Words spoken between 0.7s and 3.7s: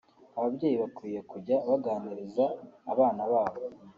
bakwiye kujya baganiriza abana babo